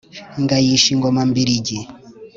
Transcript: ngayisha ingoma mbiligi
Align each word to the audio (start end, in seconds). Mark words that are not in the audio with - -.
ngayisha 0.43 0.89
ingoma 0.95 1.21
mbiligi 1.29 1.77